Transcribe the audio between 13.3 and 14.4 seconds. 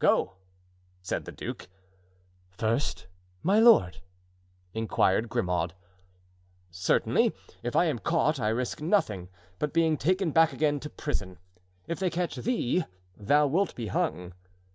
wilt be hung."